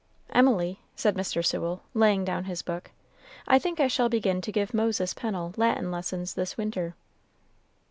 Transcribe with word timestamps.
"Emily," 0.31 0.79
said 0.95 1.13
Mr. 1.13 1.45
Sewell, 1.45 1.83
laying 1.93 2.25
down 2.25 2.45
his 2.45 2.63
book, 2.63 2.89
"I 3.47 3.59
think 3.59 3.79
I 3.79 3.87
shall 3.87 4.09
begin 4.09 4.41
to 4.41 4.51
give 4.51 4.73
Moses 4.73 5.13
Pennel 5.13 5.53
Latin 5.57 5.91
lessons 5.91 6.33
this 6.33 6.57
winter." 6.57 6.95